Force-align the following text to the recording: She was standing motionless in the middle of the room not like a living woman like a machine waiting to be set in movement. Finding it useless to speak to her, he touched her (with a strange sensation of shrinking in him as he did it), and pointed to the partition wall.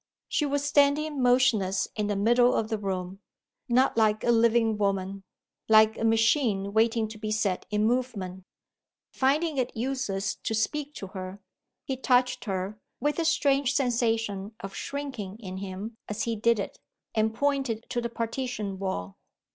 She 0.27 0.47
was 0.47 0.65
standing 0.65 1.21
motionless 1.21 1.87
in 1.95 2.07
the 2.07 2.15
middle 2.15 2.55
of 2.55 2.69
the 2.69 2.79
room 2.79 3.19
not 3.69 3.97
like 3.97 4.23
a 4.23 4.31
living 4.31 4.75
woman 4.79 5.21
like 5.69 5.95
a 5.99 6.03
machine 6.03 6.73
waiting 6.73 7.07
to 7.09 7.19
be 7.19 7.29
set 7.29 7.67
in 7.69 7.85
movement. 7.85 8.43
Finding 9.11 9.59
it 9.59 9.77
useless 9.77 10.33
to 10.33 10.55
speak 10.55 10.95
to 10.95 11.07
her, 11.09 11.39
he 11.83 11.95
touched 11.97 12.45
her 12.45 12.79
(with 12.99 13.19
a 13.19 13.25
strange 13.25 13.75
sensation 13.75 14.55
of 14.59 14.73
shrinking 14.75 15.37
in 15.37 15.57
him 15.57 15.95
as 16.09 16.23
he 16.23 16.35
did 16.35 16.57
it), 16.57 16.79
and 17.13 17.35
pointed 17.35 17.85
to 17.89 18.01
the 18.01 18.09
partition 18.09 18.79
wall. 18.79 19.19